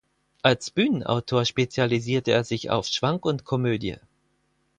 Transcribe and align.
Als 0.41 0.71
Bühnenautor 0.71 1.45
spezialisierte 1.45 2.31
er 2.31 2.43
sich 2.43 2.71
auf 2.71 2.87
Schwank 2.87 3.23
und 3.23 3.43
Komödie. 3.45 3.97